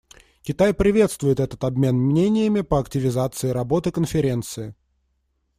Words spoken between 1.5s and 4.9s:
обмен мнениями по активизации работы Конференции.